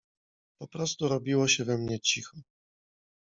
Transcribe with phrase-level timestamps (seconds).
[0.61, 2.37] Po prostu robiło się we mnie cicho.